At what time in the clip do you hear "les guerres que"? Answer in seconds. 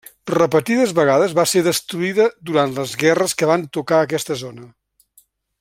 2.81-3.53